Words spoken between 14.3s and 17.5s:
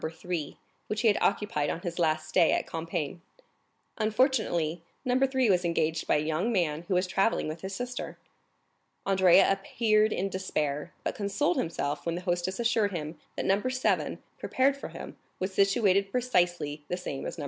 prepared for him, was situated precisely the same as No.